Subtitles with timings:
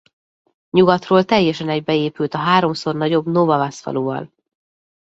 [0.69, 4.33] Nyugatról teljesen egybeépült a háromszor nagyobb Nova Vas faluval.